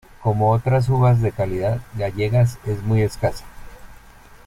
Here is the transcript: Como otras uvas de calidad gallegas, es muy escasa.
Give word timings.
Como 0.23 0.49
otras 0.49 0.89
uvas 0.89 1.21
de 1.21 1.31
calidad 1.31 1.79
gallegas, 1.95 2.57
es 2.65 2.81
muy 2.81 3.03
escasa. 3.03 3.45